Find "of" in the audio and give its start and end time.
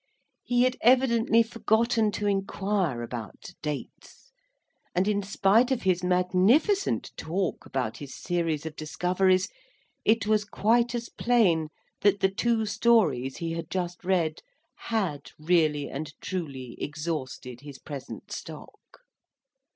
5.69-5.83, 8.65-8.75